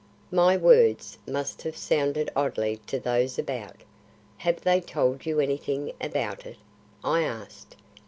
[0.31, 3.83] My words must have sounded oddly to those about.
[4.37, 6.57] "Have they told you anything about it?"
[7.03, 7.75] I asked.